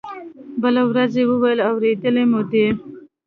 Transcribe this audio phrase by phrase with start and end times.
[0.61, 2.67] بله ورځ يې وويل اورېدلي مې دي.